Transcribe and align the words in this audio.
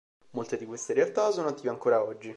Molte 0.31 0.57
di 0.57 0.65
queste 0.65 0.93
realtà 0.95 1.29
sono 1.29 1.49
attive 1.49 1.69
ancora 1.69 2.01
oggi. 2.01 2.29